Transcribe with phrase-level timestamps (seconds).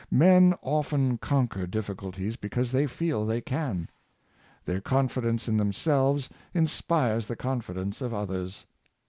[0.09, 3.87] Men often conquer difficulties because they feel they can.
[4.65, 8.65] Their confidence in themselves inspires the con fidence of others.